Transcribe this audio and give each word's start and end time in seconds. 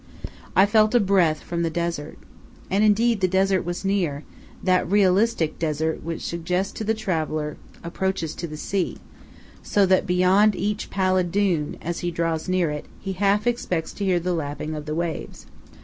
I 0.55 0.65
felt 0.65 0.95
a 0.95 0.99
breath 0.99 1.43
from 1.43 1.61
the 1.61 1.69
desert. 1.69 2.17
And, 2.71 2.83
indeed, 2.83 3.21
the 3.21 3.27
desert 3.27 3.61
was 3.63 3.85
near 3.85 4.23
that 4.63 4.89
realistic 4.89 5.59
desert 5.59 6.01
which 6.01 6.25
suggests 6.25 6.73
to 6.79 6.83
the 6.83 6.95
traveller 6.95 7.55
approaches 7.83 8.33
to 8.37 8.47
the 8.47 8.57
sea, 8.57 8.97
so 9.61 9.85
that 9.85 10.07
beyond 10.07 10.55
each 10.55 10.89
pallid 10.89 11.31
dune, 11.31 11.77
as 11.83 11.99
he 11.99 12.09
draws 12.09 12.49
near 12.49 12.71
it, 12.71 12.85
he 12.99 13.13
half 13.13 13.45
expects 13.45 13.93
to 13.93 14.03
hear 14.03 14.19
the 14.19 14.33
lapping 14.33 14.73
of 14.73 14.87
the 14.87 14.95
waves. 14.95 15.45